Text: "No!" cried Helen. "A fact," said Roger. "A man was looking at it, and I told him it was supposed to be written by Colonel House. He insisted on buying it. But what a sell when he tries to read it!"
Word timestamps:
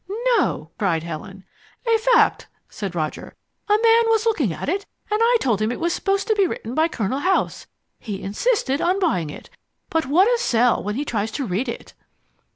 "No!" 0.37 0.71
cried 0.79 1.03
Helen. 1.03 1.43
"A 1.87 1.95
fact," 1.99 2.47
said 2.69 2.95
Roger. 2.95 3.35
"A 3.69 3.73
man 3.73 4.03
was 4.07 4.25
looking 4.25 4.51
at 4.51 4.67
it, 4.67 4.87
and 5.11 5.19
I 5.21 5.37
told 5.39 5.61
him 5.61 5.71
it 5.71 5.79
was 5.79 5.93
supposed 5.93 6.27
to 6.29 6.35
be 6.35 6.47
written 6.47 6.73
by 6.73 6.87
Colonel 6.87 7.19
House. 7.19 7.67
He 7.99 8.19
insisted 8.19 8.81
on 8.81 8.99
buying 8.99 9.29
it. 9.29 9.51
But 9.91 10.07
what 10.07 10.27
a 10.27 10.39
sell 10.39 10.81
when 10.81 10.95
he 10.95 11.05
tries 11.05 11.29
to 11.33 11.45
read 11.45 11.69
it!" 11.69 11.93